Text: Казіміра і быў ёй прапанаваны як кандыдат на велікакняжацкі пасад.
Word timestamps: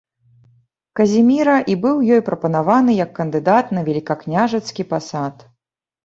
Казіміра 0.99 1.57
і 1.73 1.75
быў 1.83 1.99
ёй 2.15 2.21
прапанаваны 2.29 2.95
як 3.05 3.11
кандыдат 3.19 3.65
на 3.79 3.83
велікакняжацкі 3.91 4.87
пасад. 4.95 5.35